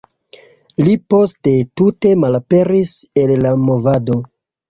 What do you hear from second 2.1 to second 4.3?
malaperis el la movado.